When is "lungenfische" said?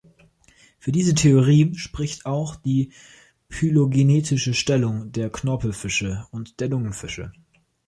6.69-7.31